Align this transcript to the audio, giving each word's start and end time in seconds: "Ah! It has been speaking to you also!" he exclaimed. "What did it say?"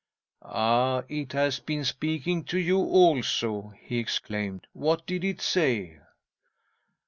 "Ah! 0.41 1.03
It 1.09 1.33
has 1.33 1.59
been 1.59 1.85
speaking 1.85 2.43
to 2.45 2.57
you 2.57 2.79
also!" 2.79 3.71
he 3.79 3.99
exclaimed. 3.99 4.65
"What 4.73 5.05
did 5.05 5.23
it 5.23 5.41
say?" 5.41 5.99